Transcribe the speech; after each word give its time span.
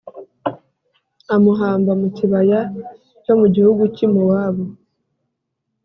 Amuhamba 1.35 1.91
mu 2.01 2.07
kibaya 2.15 2.59
cyo 3.23 3.33
mu 3.39 3.47
gihugu 3.55 3.83
cy’i 3.95 4.07
Mowabu 4.13 4.65